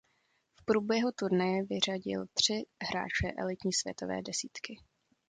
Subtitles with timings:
[0.55, 2.63] V průběhu turnaje vyřadil tři
[2.93, 4.77] hráče elitní světové desítky.